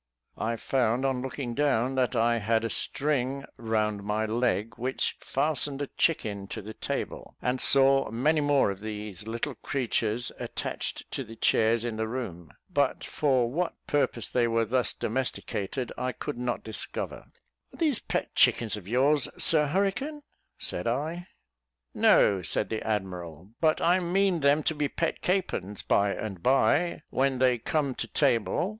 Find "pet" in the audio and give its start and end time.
17.99-18.33, 24.89-25.21